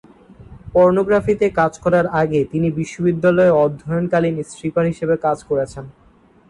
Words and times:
পর্নোগ্রাফিতে 0.73 1.45
কাজ 1.59 1.73
করার 1.83 2.05
আগে 2.21 2.39
তিনি 2.51 2.67
বিশ্ববিদ্যালয়ে 2.79 3.57
অধ্যয়নকালীন 3.63 4.35
স্ট্রিপার 4.49 4.83
হিসাবে 4.91 5.15
কাজ 5.25 5.37
করেছেন। 5.49 5.85